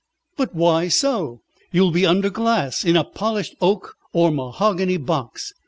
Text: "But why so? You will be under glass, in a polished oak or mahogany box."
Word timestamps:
"But 0.35 0.55
why 0.55 0.87
so? 0.87 1.43
You 1.71 1.83
will 1.83 1.91
be 1.91 2.07
under 2.07 2.31
glass, 2.31 2.83
in 2.83 2.95
a 2.97 3.03
polished 3.03 3.53
oak 3.61 3.97
or 4.13 4.31
mahogany 4.31 4.97
box." 4.97 5.53